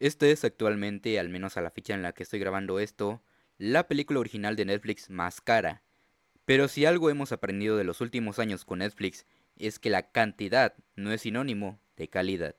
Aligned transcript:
Esta 0.00 0.28
es 0.28 0.44
actualmente, 0.44 1.18
al 1.18 1.28
menos 1.28 1.56
a 1.56 1.60
la 1.60 1.72
fecha 1.72 1.92
en 1.92 2.02
la 2.02 2.12
que 2.12 2.22
estoy 2.22 2.38
grabando 2.38 2.78
esto, 2.78 3.20
la 3.56 3.88
película 3.88 4.20
original 4.20 4.54
de 4.54 4.64
Netflix 4.64 5.10
más 5.10 5.40
cara. 5.40 5.82
Pero 6.44 6.68
si 6.68 6.84
algo 6.84 7.10
hemos 7.10 7.32
aprendido 7.32 7.76
de 7.76 7.82
los 7.82 8.00
últimos 8.00 8.38
años 8.38 8.64
con 8.64 8.78
Netflix 8.78 9.26
es 9.56 9.80
que 9.80 9.90
la 9.90 10.12
cantidad 10.12 10.74
no 10.94 11.10
es 11.10 11.22
sinónimo 11.22 11.80
de 11.96 12.06
calidad. 12.06 12.54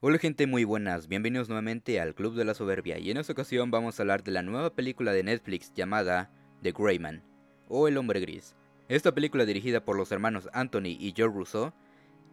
Hola 0.00 0.18
gente 0.18 0.46
muy 0.46 0.64
buenas, 0.64 1.08
bienvenidos 1.08 1.48
nuevamente 1.48 2.00
al 2.00 2.14
Club 2.14 2.34
de 2.34 2.44
la 2.44 2.52
Soberbia 2.52 2.98
y 2.98 3.10
en 3.10 3.16
esta 3.16 3.32
ocasión 3.32 3.70
vamos 3.70 3.98
a 3.98 4.02
hablar 4.02 4.22
de 4.22 4.32
la 4.32 4.42
nueva 4.42 4.74
película 4.74 5.12
de 5.12 5.22
Netflix 5.22 5.72
llamada 5.72 6.30
The 6.62 6.72
Greyman 6.72 7.37
o 7.68 7.88
El 7.88 7.96
Hombre 7.96 8.20
Gris. 8.20 8.54
Esta 8.88 9.14
película 9.14 9.44
dirigida 9.44 9.84
por 9.84 9.96
los 9.96 10.12
hermanos 10.12 10.48
Anthony 10.52 10.96
y 10.98 11.14
Joe 11.16 11.28
Russo 11.28 11.74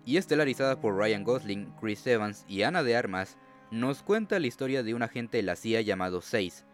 y 0.06 0.18
estelarizada 0.18 0.80
por 0.80 0.96
Ryan 0.96 1.24
Gosling, 1.24 1.74
Chris 1.80 2.06
Evans 2.08 2.46
y 2.48 2.62
Ana 2.62 2.84
de 2.84 2.96
Armas, 2.96 3.38
nos 3.72 4.04
cuenta 4.04 4.40
la 4.40 4.48
historia 4.48 4.84
de 4.84 4.94
un 4.94 5.02
agente 5.02 5.38
de 5.38 5.44
la 5.44 5.56
CIA 5.56 5.82
llamado 5.82 6.22
Seis, 6.22 6.66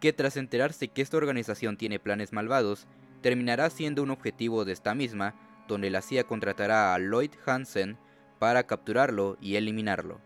que 0.00 0.12
tras 0.12 0.36
enterarse 0.36 0.88
que 0.88 1.02
esta 1.02 1.18
organización 1.18 1.76
tiene 1.76 2.00
planes 2.00 2.32
malvados, 2.32 2.86
terminará 3.20 3.68
siendo 3.70 4.02
un 4.02 4.10
objetivo 4.10 4.64
de 4.64 4.72
esta 4.72 4.94
misma, 4.94 5.34
donde 5.68 5.90
la 5.90 6.02
CIA 6.02 6.24
contratará 6.24 6.94
a 6.94 6.98
Lloyd 6.98 7.32
Hansen 7.46 7.98
para 8.38 8.66
capturarlo 8.66 9.36
y 9.40 9.56
eliminarlo. 9.56 10.20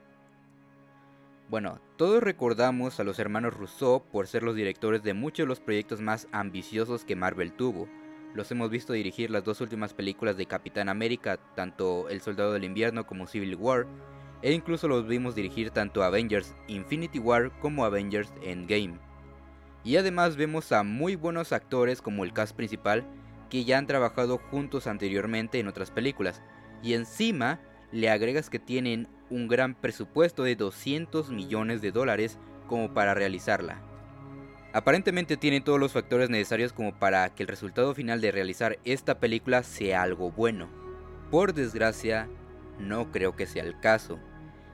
Bueno, 1.50 1.78
todos 1.98 2.22
recordamos 2.22 2.98
a 2.98 3.04
los 3.04 3.18
hermanos 3.18 3.52
Rousseau 3.54 4.02
por 4.10 4.26
ser 4.26 4.42
los 4.42 4.56
directores 4.56 5.02
de 5.02 5.12
muchos 5.12 5.44
de 5.44 5.48
los 5.48 5.60
proyectos 5.60 6.00
más 6.00 6.26
ambiciosos 6.32 7.04
que 7.04 7.16
Marvel 7.16 7.52
tuvo. 7.52 7.86
Los 8.34 8.50
hemos 8.50 8.70
visto 8.70 8.94
dirigir 8.94 9.30
las 9.30 9.44
dos 9.44 9.60
últimas 9.60 9.92
películas 9.92 10.38
de 10.38 10.46
Capitán 10.46 10.88
América, 10.88 11.38
tanto 11.54 12.08
El 12.08 12.22
Soldado 12.22 12.54
del 12.54 12.64
Invierno 12.64 13.06
como 13.06 13.26
Civil 13.26 13.56
War, 13.56 13.86
e 14.40 14.52
incluso 14.52 14.88
los 14.88 15.06
vimos 15.06 15.34
dirigir 15.34 15.70
tanto 15.70 16.02
Avengers 16.02 16.56
Infinity 16.66 17.18
War 17.18 17.52
como 17.60 17.84
Avengers 17.84 18.32
Endgame. 18.42 18.98
Y 19.84 19.98
además 19.98 20.36
vemos 20.36 20.72
a 20.72 20.82
muy 20.82 21.14
buenos 21.14 21.52
actores 21.52 22.00
como 22.00 22.24
el 22.24 22.32
cast 22.32 22.56
principal 22.56 23.06
que 23.50 23.64
ya 23.64 23.76
han 23.76 23.86
trabajado 23.86 24.38
juntos 24.38 24.86
anteriormente 24.86 25.58
en 25.58 25.68
otras 25.68 25.90
películas, 25.90 26.42
y 26.82 26.94
encima 26.94 27.60
le 27.94 28.10
agregas 28.10 28.50
que 28.50 28.58
tienen 28.58 29.06
un 29.30 29.46
gran 29.46 29.76
presupuesto 29.76 30.42
de 30.42 30.56
200 30.56 31.30
millones 31.30 31.80
de 31.80 31.92
dólares 31.92 32.40
como 32.66 32.92
para 32.92 33.14
realizarla. 33.14 33.80
Aparentemente 34.72 35.36
tienen 35.36 35.62
todos 35.62 35.78
los 35.78 35.92
factores 35.92 36.28
necesarios 36.28 36.72
como 36.72 36.98
para 36.98 37.32
que 37.32 37.44
el 37.44 37.48
resultado 37.48 37.94
final 37.94 38.20
de 38.20 38.32
realizar 38.32 38.80
esta 38.84 39.20
película 39.20 39.62
sea 39.62 40.02
algo 40.02 40.32
bueno. 40.32 40.68
Por 41.30 41.54
desgracia, 41.54 42.28
no 42.80 43.12
creo 43.12 43.36
que 43.36 43.46
sea 43.46 43.62
el 43.62 43.78
caso. 43.78 44.18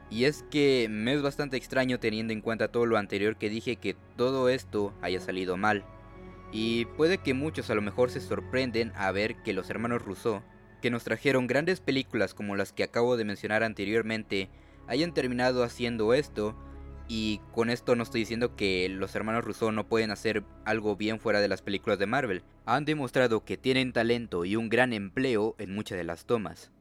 Y 0.09 0.25
es 0.25 0.43
que 0.49 0.87
me 0.89 1.13
es 1.13 1.21
bastante 1.21 1.57
extraño 1.57 1.99
teniendo 1.99 2.33
en 2.33 2.41
cuenta 2.41 2.71
todo 2.71 2.87
lo 2.87 2.97
anterior 2.97 3.37
que 3.37 3.51
dije 3.51 3.75
que 3.75 3.95
todo 4.15 4.49
esto 4.49 4.95
haya 5.03 5.19
salido 5.19 5.57
mal. 5.57 5.85
Y 6.51 6.85
puede 6.97 7.19
que 7.19 7.35
muchos 7.35 7.69
a 7.69 7.75
lo 7.75 7.83
mejor 7.83 8.09
se 8.09 8.19
sorprenden 8.19 8.91
a 8.95 9.11
ver 9.11 9.35
que 9.43 9.53
los 9.53 9.69
hermanos 9.69 10.01
Rousseau 10.01 10.41
que 10.81 10.91
nos 10.91 11.03
trajeron 11.03 11.47
grandes 11.47 11.79
películas 11.79 12.33
como 12.33 12.55
las 12.55 12.73
que 12.73 12.83
acabo 12.83 13.17
de 13.17 13.25
mencionar 13.25 13.63
anteriormente 13.63 14.49
hayan 14.87 15.13
terminado 15.13 15.63
haciendo 15.63 16.13
esto 16.13 16.55
y 17.13 17.41
con 17.51 17.69
esto 17.69 17.95
no 17.97 18.03
estoy 18.03 18.21
diciendo 18.21 18.55
que 18.55 18.87
los 18.87 19.15
hermanos 19.15 19.43
Rousseau 19.43 19.73
no 19.73 19.87
pueden 19.87 20.11
hacer 20.11 20.45
algo 20.63 20.95
bien 20.95 21.19
fuera 21.19 21.41
de 21.41 21.49
las 21.49 21.61
películas 21.61 21.99
de 21.99 22.05
Marvel. 22.05 22.41
Han 22.65 22.85
demostrado 22.85 23.43
que 23.43 23.57
tienen 23.57 23.91
talento 23.91 24.45
y 24.45 24.55
un 24.55 24.69
gran 24.69 24.93
empleo 24.93 25.55
en 25.59 25.75
muchas 25.75 25.97
de 25.97 26.05
las 26.05 26.25
tomas. 26.25 26.71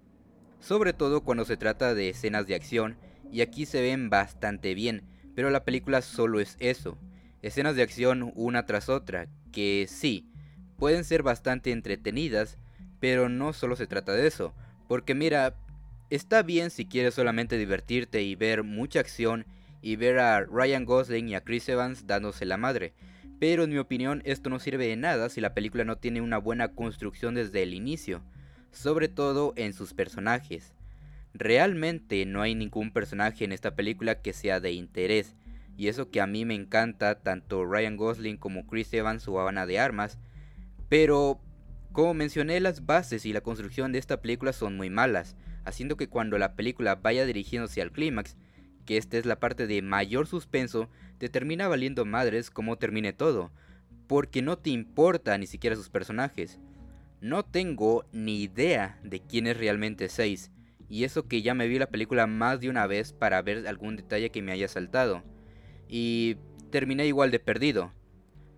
Sobre 0.60 0.92
todo 0.92 1.22
cuando 1.22 1.44
se 1.44 1.56
trata 1.56 1.94
de 1.94 2.10
escenas 2.10 2.46
de 2.46 2.54
acción, 2.54 2.96
y 3.32 3.40
aquí 3.40 3.66
se 3.66 3.80
ven 3.80 4.08
bastante 4.08 4.74
bien, 4.74 5.02
pero 5.34 5.50
la 5.50 5.64
película 5.64 6.00
solo 6.00 6.38
es 6.38 6.56
eso. 6.60 6.96
Escenas 7.42 7.74
de 7.74 7.82
acción 7.82 8.30
una 8.36 8.66
tras 8.66 8.88
otra, 8.88 9.26
que 9.50 9.86
sí, 9.88 10.30
pueden 10.76 11.02
ser 11.02 11.24
bastante 11.24 11.72
entretenidas, 11.72 12.56
pero 13.00 13.28
no 13.28 13.52
solo 13.52 13.74
se 13.76 13.86
trata 13.86 14.12
de 14.12 14.26
eso, 14.26 14.54
porque 14.86 15.14
mira, 15.14 15.54
está 16.10 16.42
bien 16.42 16.70
si 16.70 16.84
quieres 16.86 17.14
solamente 17.14 17.56
divertirte 17.56 18.22
y 18.22 18.34
ver 18.34 18.62
mucha 18.62 19.00
acción 19.00 19.46
y 19.82 19.96
ver 19.96 20.18
a 20.18 20.40
Ryan 20.40 20.84
Gosling 20.84 21.28
y 21.28 21.34
a 21.34 21.40
Chris 21.42 21.68
Evans 21.68 22.06
dándose 22.06 22.44
la 22.44 22.58
madre. 22.58 22.92
Pero 23.38 23.64
en 23.64 23.70
mi 23.70 23.78
opinión 23.78 24.20
esto 24.26 24.50
no 24.50 24.58
sirve 24.58 24.86
de 24.86 24.96
nada 24.96 25.30
si 25.30 25.40
la 25.40 25.54
película 25.54 25.84
no 25.84 25.96
tiene 25.96 26.20
una 26.20 26.36
buena 26.36 26.68
construcción 26.68 27.34
desde 27.34 27.62
el 27.62 27.72
inicio, 27.72 28.22
sobre 28.70 29.08
todo 29.08 29.54
en 29.56 29.72
sus 29.72 29.94
personajes. 29.94 30.74
Realmente 31.32 32.26
no 32.26 32.42
hay 32.42 32.54
ningún 32.54 32.92
personaje 32.92 33.44
en 33.44 33.52
esta 33.52 33.74
película 33.74 34.20
que 34.20 34.32
sea 34.32 34.60
de 34.60 34.72
interés, 34.72 35.36
y 35.76 35.88
eso 35.88 36.10
que 36.10 36.20
a 36.20 36.26
mí 36.26 36.44
me 36.44 36.54
encanta 36.54 37.20
tanto 37.20 37.64
Ryan 37.64 37.96
Gosling 37.96 38.36
como 38.36 38.66
Chris 38.66 38.92
Evans 38.92 39.26
o 39.28 39.40
Habana 39.40 39.64
de 39.64 39.78
Armas, 39.78 40.18
pero 40.90 41.40
como 41.92 42.14
mencioné, 42.14 42.60
las 42.60 42.86
bases 42.86 43.26
y 43.26 43.32
la 43.32 43.40
construcción 43.40 43.92
de 43.92 43.98
esta 43.98 44.20
película 44.20 44.52
son 44.52 44.76
muy 44.76 44.90
malas, 44.90 45.36
haciendo 45.64 45.96
que 45.96 46.08
cuando 46.08 46.38
la 46.38 46.54
película 46.54 46.94
vaya 46.94 47.26
dirigiéndose 47.26 47.82
al 47.82 47.92
clímax, 47.92 48.36
que 48.86 48.96
esta 48.96 49.18
es 49.18 49.26
la 49.26 49.40
parte 49.40 49.66
de 49.66 49.82
mayor 49.82 50.26
suspenso, 50.26 50.88
te 51.18 51.28
termina 51.28 51.68
valiendo 51.68 52.04
madres 52.04 52.50
como 52.50 52.76
termine 52.76 53.12
todo, 53.12 53.50
porque 54.06 54.42
no 54.42 54.58
te 54.58 54.70
importa 54.70 55.36
ni 55.38 55.46
siquiera 55.46 55.76
sus 55.76 55.88
personajes. 55.88 56.58
No 57.20 57.44
tengo 57.44 58.04
ni 58.12 58.42
idea 58.42 58.98
de 59.04 59.20
quién 59.20 59.46
es 59.46 59.56
realmente 59.56 60.08
Seis, 60.08 60.50
y 60.88 61.04
eso 61.04 61.28
que 61.28 61.42
ya 61.42 61.54
me 61.54 61.68
vi 61.68 61.78
la 61.78 61.90
película 61.90 62.26
más 62.26 62.60
de 62.60 62.70
una 62.70 62.86
vez 62.86 63.12
para 63.12 63.42
ver 63.42 63.68
algún 63.68 63.96
detalle 63.96 64.30
que 64.30 64.42
me 64.42 64.52
haya 64.52 64.68
saltado, 64.68 65.22
y 65.88 66.36
terminé 66.70 67.06
igual 67.06 67.30
de 67.30 67.40
perdido. 67.40 67.92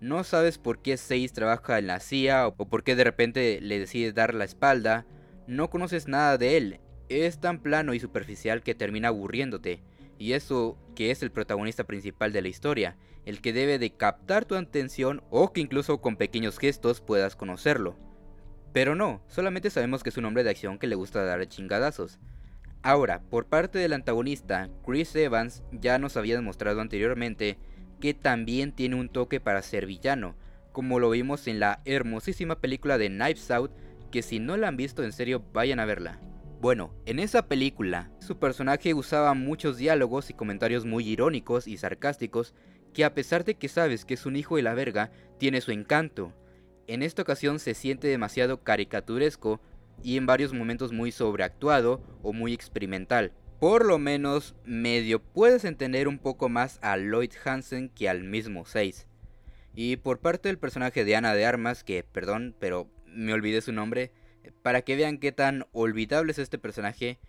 No 0.02 0.24
sabes 0.24 0.58
por 0.58 0.82
qué 0.82 0.96
Seis 0.96 1.32
trabaja 1.32 1.78
en 1.78 1.86
la 1.86 2.00
CIA 2.00 2.48
o 2.48 2.56
por 2.56 2.82
qué 2.82 2.96
de 2.96 3.04
repente 3.04 3.60
le 3.60 3.78
decides 3.78 4.16
dar 4.16 4.34
la 4.34 4.42
espalda. 4.42 5.06
No 5.46 5.70
conoces 5.70 6.08
nada 6.08 6.38
de 6.38 6.56
él. 6.56 6.80
Es 7.08 7.38
tan 7.38 7.60
plano 7.60 7.94
y 7.94 8.00
superficial 8.00 8.64
que 8.64 8.74
termina 8.74 9.06
aburriéndote. 9.06 9.80
Y 10.18 10.32
eso 10.32 10.76
que 10.96 11.12
es 11.12 11.22
el 11.22 11.30
protagonista 11.30 11.84
principal 11.84 12.32
de 12.32 12.42
la 12.42 12.48
historia, 12.48 12.96
el 13.26 13.40
que 13.40 13.52
debe 13.52 13.78
de 13.78 13.94
captar 13.94 14.44
tu 14.44 14.56
atención 14.56 15.22
o 15.30 15.52
que 15.52 15.60
incluso 15.60 16.00
con 16.00 16.16
pequeños 16.16 16.58
gestos 16.58 17.00
puedas 17.00 17.36
conocerlo. 17.36 17.96
Pero 18.72 18.96
no, 18.96 19.22
solamente 19.28 19.70
sabemos 19.70 20.02
que 20.02 20.08
es 20.08 20.16
un 20.16 20.24
hombre 20.24 20.42
de 20.42 20.50
acción 20.50 20.80
que 20.80 20.88
le 20.88 20.96
gusta 20.96 21.24
dar 21.24 21.46
chingadazos. 21.46 22.18
Ahora, 22.82 23.22
por 23.30 23.46
parte 23.46 23.78
del 23.78 23.92
antagonista, 23.92 24.68
Chris 24.84 25.14
Evans 25.14 25.62
ya 25.70 26.00
nos 26.00 26.16
había 26.16 26.34
demostrado 26.34 26.80
anteriormente 26.80 27.56
que 28.02 28.14
también 28.14 28.72
tiene 28.72 28.96
un 28.96 29.08
toque 29.08 29.38
para 29.38 29.62
ser 29.62 29.86
villano, 29.86 30.34
como 30.72 30.98
lo 30.98 31.10
vimos 31.10 31.46
en 31.46 31.60
la 31.60 31.82
hermosísima 31.84 32.60
película 32.60 32.98
de 32.98 33.06
Knives 33.06 33.48
Out, 33.52 33.70
que 34.10 34.22
si 34.22 34.40
no 34.40 34.56
la 34.56 34.66
han 34.66 34.76
visto 34.76 35.04
en 35.04 35.12
serio 35.12 35.44
vayan 35.52 35.78
a 35.78 35.84
verla. 35.84 36.18
Bueno, 36.60 36.92
en 37.06 37.20
esa 37.20 37.46
película, 37.46 38.10
su 38.18 38.40
personaje 38.40 38.92
usaba 38.92 39.34
muchos 39.34 39.76
diálogos 39.76 40.30
y 40.30 40.34
comentarios 40.34 40.84
muy 40.84 41.08
irónicos 41.08 41.68
y 41.68 41.76
sarcásticos, 41.76 42.54
que 42.92 43.04
a 43.04 43.14
pesar 43.14 43.44
de 43.44 43.54
que 43.54 43.68
sabes 43.68 44.04
que 44.04 44.14
es 44.14 44.26
un 44.26 44.34
hijo 44.34 44.56
de 44.56 44.62
la 44.62 44.74
verga, 44.74 45.12
tiene 45.38 45.60
su 45.60 45.70
encanto. 45.70 46.32
En 46.88 47.02
esta 47.04 47.22
ocasión 47.22 47.60
se 47.60 47.74
siente 47.74 48.08
demasiado 48.08 48.64
caricaturesco 48.64 49.60
y 50.02 50.16
en 50.16 50.26
varios 50.26 50.52
momentos 50.52 50.90
muy 50.90 51.12
sobreactuado 51.12 52.02
o 52.20 52.32
muy 52.32 52.52
experimental 52.52 53.32
por 53.62 53.84
lo 53.84 53.96
menos 54.00 54.56
medio 54.64 55.22
puedes 55.22 55.64
entender 55.64 56.08
un 56.08 56.18
poco 56.18 56.48
más 56.48 56.80
a 56.82 56.96
Lloyd 56.96 57.30
Hansen 57.44 57.90
que 57.90 58.08
al 58.08 58.24
mismo 58.24 58.64
6. 58.66 59.06
Y 59.72 59.98
por 59.98 60.18
parte 60.18 60.48
del 60.48 60.58
personaje 60.58 61.04
de 61.04 61.14
Ana 61.14 61.32
de 61.32 61.46
Armas, 61.46 61.84
que 61.84 62.02
perdón, 62.02 62.56
pero 62.58 62.90
me 63.06 63.32
olvidé 63.32 63.60
su 63.60 63.70
nombre, 63.70 64.10
para 64.62 64.82
que 64.82 64.96
vean 64.96 65.18
qué 65.18 65.30
tan 65.30 65.64
olvidable 65.70 66.32
es 66.32 66.40
este 66.40 66.58
personaje, 66.58 67.20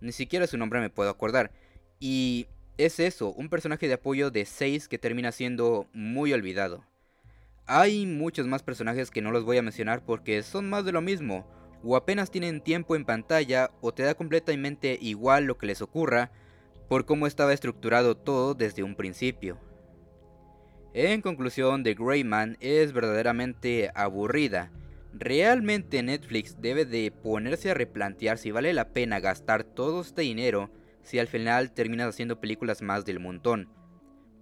ni 0.00 0.12
siquiera 0.12 0.46
su 0.46 0.56
nombre 0.58 0.78
me 0.78 0.90
puedo 0.90 1.10
acordar. 1.10 1.50
Y 1.98 2.46
es 2.78 3.00
eso, 3.00 3.32
un 3.32 3.48
personaje 3.48 3.88
de 3.88 3.94
apoyo 3.94 4.30
de 4.30 4.44
6 4.44 4.86
que 4.86 4.98
termina 4.98 5.32
siendo 5.32 5.88
muy 5.92 6.32
olvidado. 6.32 6.84
Hay 7.66 8.06
muchos 8.06 8.46
más 8.46 8.62
personajes 8.62 9.10
que 9.10 9.22
no 9.22 9.32
los 9.32 9.44
voy 9.44 9.56
a 9.56 9.62
mencionar 9.62 10.04
porque 10.04 10.44
son 10.44 10.70
más 10.70 10.84
de 10.84 10.92
lo 10.92 11.00
mismo 11.00 11.44
o 11.82 11.96
apenas 11.96 12.30
tienen 12.30 12.60
tiempo 12.60 12.96
en 12.96 13.04
pantalla 13.04 13.70
o 13.80 13.92
te 13.92 14.02
da 14.02 14.14
completamente 14.14 14.98
igual 15.00 15.44
lo 15.44 15.58
que 15.58 15.66
les 15.66 15.82
ocurra 15.82 16.30
por 16.88 17.06
cómo 17.06 17.26
estaba 17.26 17.52
estructurado 17.52 18.16
todo 18.16 18.54
desde 18.54 18.82
un 18.82 18.96
principio. 18.96 19.58
En 20.92 21.22
conclusión, 21.22 21.84
The 21.84 21.94
Greyman 21.94 22.56
es 22.60 22.92
verdaderamente 22.92 23.92
aburrida. 23.94 24.72
Realmente 25.12 26.02
Netflix 26.02 26.60
debe 26.60 26.84
de 26.84 27.12
ponerse 27.12 27.70
a 27.70 27.74
replantear 27.74 28.38
si 28.38 28.50
vale 28.50 28.72
la 28.72 28.88
pena 28.88 29.20
gastar 29.20 29.62
todo 29.62 30.00
este 30.00 30.22
dinero 30.22 30.70
si 31.02 31.18
al 31.18 31.28
final 31.28 31.72
terminas 31.72 32.08
haciendo 32.08 32.40
películas 32.40 32.82
más 32.82 33.04
del 33.04 33.20
montón. 33.20 33.68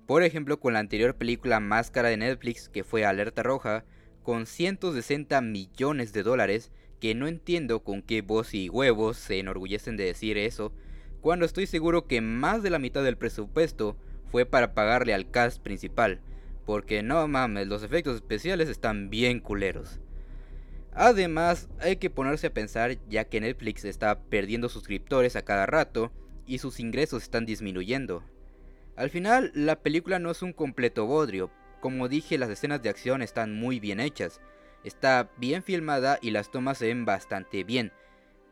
Por 0.06 0.22
ejemplo, 0.22 0.58
con 0.58 0.72
la 0.72 0.78
anterior 0.78 1.16
película 1.16 1.60
más 1.60 1.90
cara 1.90 2.08
de 2.08 2.16
Netflix 2.16 2.68
que 2.68 2.82
fue 2.82 3.04
Alerta 3.04 3.42
Roja, 3.42 3.84
con 4.22 4.46
160 4.46 5.40
millones 5.42 6.12
de 6.12 6.22
dólares, 6.22 6.72
que 7.00 7.14
no 7.14 7.26
entiendo 7.26 7.80
con 7.80 8.02
qué 8.02 8.22
voz 8.22 8.54
y 8.54 8.68
huevos 8.68 9.16
se 9.16 9.38
enorgullecen 9.38 9.96
de 9.96 10.04
decir 10.04 10.38
eso, 10.38 10.72
cuando 11.20 11.44
estoy 11.44 11.66
seguro 11.66 12.06
que 12.06 12.20
más 12.20 12.62
de 12.62 12.70
la 12.70 12.78
mitad 12.78 13.02
del 13.02 13.16
presupuesto 13.16 13.96
fue 14.30 14.46
para 14.46 14.74
pagarle 14.74 15.14
al 15.14 15.30
cast 15.30 15.62
principal, 15.62 16.20
porque 16.64 17.02
no 17.02 17.26
mames, 17.28 17.66
los 17.66 17.82
efectos 17.82 18.16
especiales 18.16 18.68
están 18.68 19.10
bien 19.10 19.40
culeros. 19.40 20.00
Además, 20.92 21.68
hay 21.80 21.96
que 21.96 22.10
ponerse 22.10 22.48
a 22.48 22.52
pensar 22.52 22.98
ya 23.08 23.24
que 23.24 23.40
Netflix 23.40 23.84
está 23.84 24.18
perdiendo 24.18 24.68
suscriptores 24.68 25.36
a 25.36 25.42
cada 25.42 25.64
rato 25.64 26.10
y 26.46 26.58
sus 26.58 26.80
ingresos 26.80 27.22
están 27.22 27.46
disminuyendo. 27.46 28.24
Al 28.96 29.10
final, 29.10 29.52
la 29.54 29.76
película 29.76 30.18
no 30.18 30.30
es 30.30 30.42
un 30.42 30.52
completo 30.52 31.06
bodrio. 31.06 31.52
Como 31.80 32.08
dije, 32.08 32.36
las 32.36 32.50
escenas 32.50 32.82
de 32.82 32.88
acción 32.88 33.22
están 33.22 33.54
muy 33.54 33.78
bien 33.78 34.00
hechas. 34.00 34.40
Está 34.84 35.30
bien 35.36 35.62
filmada 35.62 36.18
y 36.22 36.30
las 36.30 36.50
tomas 36.50 36.78
se 36.78 36.86
ven 36.86 37.04
bastante 37.04 37.64
bien. 37.64 37.92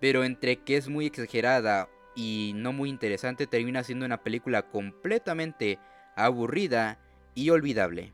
Pero 0.00 0.24
entre 0.24 0.58
que 0.58 0.76
es 0.76 0.88
muy 0.88 1.06
exagerada 1.06 1.88
y 2.14 2.52
no 2.54 2.72
muy 2.72 2.90
interesante, 2.90 3.46
termina 3.46 3.82
siendo 3.82 4.06
una 4.06 4.22
película 4.22 4.70
completamente 4.70 5.78
aburrida 6.16 6.98
y 7.34 7.50
olvidable. 7.50 8.12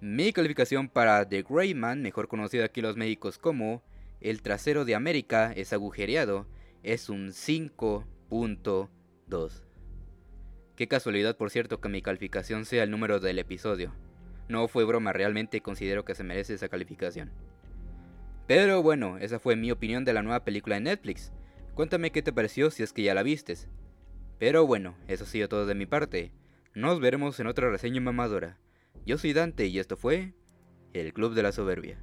Mi 0.00 0.32
calificación 0.32 0.88
para 0.88 1.28
The 1.28 1.42
Grey 1.42 1.74
Man, 1.74 2.02
mejor 2.02 2.28
conocido 2.28 2.64
aquí 2.64 2.80
en 2.80 2.86
los 2.86 2.96
médicos 2.96 3.38
como 3.38 3.82
El 4.20 4.42
trasero 4.42 4.84
de 4.84 4.94
América 4.94 5.52
es 5.52 5.72
agujereado, 5.72 6.46
es 6.82 7.08
un 7.08 7.28
5.2. 7.28 9.62
Qué 10.76 10.88
casualidad, 10.88 11.36
por 11.36 11.50
cierto, 11.50 11.80
que 11.80 11.88
mi 11.88 12.02
calificación 12.02 12.64
sea 12.64 12.82
el 12.82 12.90
número 12.90 13.20
del 13.20 13.38
episodio. 13.38 13.94
No 14.48 14.68
fue 14.68 14.84
broma, 14.84 15.12
realmente 15.12 15.60
considero 15.60 16.04
que 16.04 16.14
se 16.14 16.24
merece 16.24 16.54
esa 16.54 16.68
calificación. 16.68 17.32
Pero 18.46 18.82
bueno, 18.82 19.18
esa 19.18 19.38
fue 19.40 19.56
mi 19.56 19.70
opinión 19.70 20.04
de 20.04 20.12
la 20.12 20.22
nueva 20.22 20.44
película 20.44 20.76
de 20.76 20.82
Netflix. 20.82 21.32
Cuéntame 21.74 22.12
qué 22.12 22.22
te 22.22 22.32
pareció 22.32 22.70
si 22.70 22.82
es 22.82 22.92
que 22.92 23.02
ya 23.02 23.14
la 23.14 23.24
vistes. 23.24 23.68
Pero 24.38 24.66
bueno, 24.66 24.96
eso 25.08 25.24
ha 25.24 25.26
sido 25.26 25.48
todo 25.48 25.66
de 25.66 25.74
mi 25.74 25.86
parte. 25.86 26.32
Nos 26.74 27.00
veremos 27.00 27.40
en 27.40 27.48
otra 27.48 27.70
reseña 27.70 28.00
mamadora. 28.00 28.58
Yo 29.04 29.18
soy 29.18 29.32
Dante 29.32 29.66
y 29.66 29.78
esto 29.78 29.96
fue 29.96 30.34
El 30.92 31.12
Club 31.12 31.34
de 31.34 31.42
la 31.42 31.52
Soberbia. 31.52 31.98